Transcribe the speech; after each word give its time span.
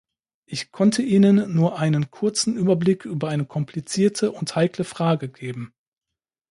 Ich 0.47 0.71
konnte 0.71 1.03
Ihnen 1.03 1.53
nur 1.53 1.77
einen 1.77 2.09
kurzen 2.09 2.57
Überblick 2.57 3.05
über 3.05 3.29
eine 3.29 3.45
komplizierte 3.45 4.31
und 4.31 4.55
heikle 4.55 4.83
Frage 4.83 5.29
geben. 5.29 5.75